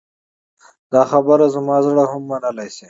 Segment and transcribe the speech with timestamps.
[0.91, 2.79] دا خبره زما زړه هم منلی شي.